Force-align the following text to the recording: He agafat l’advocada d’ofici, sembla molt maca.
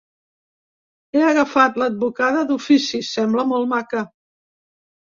He 1.17 1.21
agafat 1.33 1.77
l’advocada 1.83 2.43
d’ofici, 2.49 3.05
sembla 3.13 3.49
molt 3.53 3.73
maca. 3.77 4.05